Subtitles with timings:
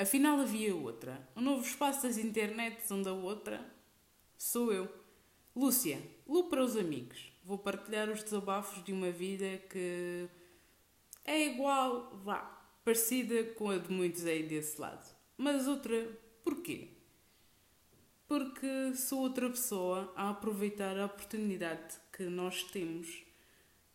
[0.00, 1.28] Afinal havia outra.
[1.36, 3.62] Um novo espaço das internets onde a outra
[4.34, 4.88] sou eu.
[5.54, 7.30] Lúcia, Lu para os amigos.
[7.44, 10.26] Vou partilhar os desabafos de uma vida que
[11.22, 12.38] é igual, vá,
[12.82, 15.14] parecida com a de muitos aí desse lado.
[15.36, 16.88] Mas outra, porquê?
[18.26, 23.22] Porque sou outra pessoa a aproveitar a oportunidade que nós temos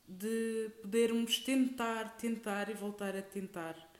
[0.07, 3.94] de podermos tentar, tentar e voltar a tentar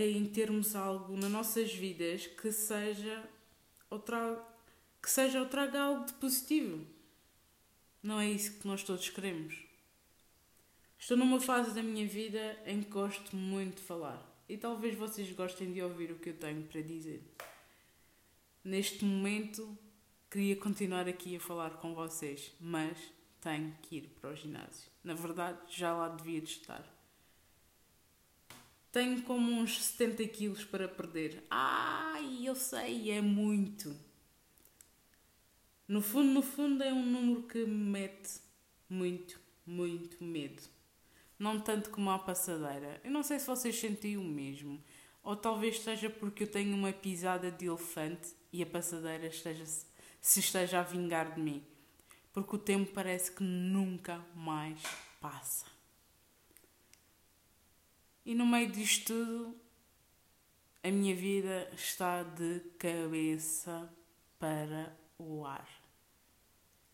[0.00, 3.28] em termos algo nas nossas vidas que seja
[3.90, 4.42] ou traga,
[5.02, 6.86] que seja ou traga algo de positivo.
[8.02, 9.54] Não é isso que nós todos queremos.
[10.98, 15.30] Estou numa fase da minha vida em que gosto muito de falar e talvez vocês
[15.32, 17.22] gostem de ouvir o que eu tenho para dizer.
[18.64, 19.76] Neste momento,
[20.30, 22.96] queria continuar aqui a falar com vocês, mas
[23.40, 24.90] tenho que ir para o ginásio.
[25.04, 27.01] Na verdade, já lá devia de estar.
[28.92, 31.42] Tenho como uns 70 quilos para perder.
[31.50, 33.96] Ai, eu sei, é muito.
[35.88, 38.40] No fundo, no fundo, é um número que me mete
[38.90, 40.62] muito, muito medo.
[41.38, 43.00] Não tanto como a passadeira.
[43.02, 44.84] Eu não sei se vocês sentem o mesmo.
[45.22, 49.64] Ou talvez seja porque eu tenho uma pisada de elefante e a passadeira esteja,
[50.20, 51.64] se esteja a vingar de mim.
[52.30, 54.82] Porque o tempo parece que nunca mais
[55.18, 55.64] passa.
[58.24, 59.56] E no meio disto tudo,
[60.82, 63.88] a minha vida está de cabeça
[64.38, 65.68] para o ar.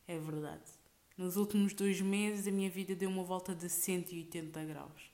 [0.07, 0.71] É verdade.
[1.17, 5.11] Nos últimos dois meses a minha vida deu uma volta de 180 graus.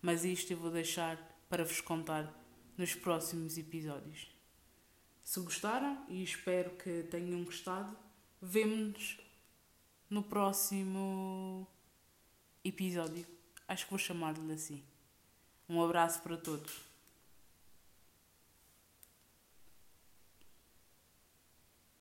[0.00, 2.32] Mas isto eu vou deixar para vos contar
[2.76, 4.28] nos próximos episódios.
[5.24, 7.94] Se gostaram, e espero que tenham gostado,
[8.40, 9.18] vemo-nos
[10.08, 11.66] no próximo
[12.64, 13.26] episódio.
[13.66, 14.82] Acho que vou chamar-lhe assim.
[15.68, 16.87] Um abraço para todos.